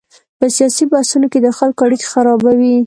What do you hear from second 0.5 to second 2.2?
سیاسي بحثونو کې د خلکو اړیکې